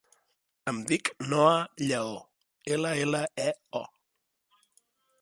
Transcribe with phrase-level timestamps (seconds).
[0.71, 2.17] Em dic Noha Lleo:
[2.79, 3.49] ela, ela, e,
[3.85, 3.87] o.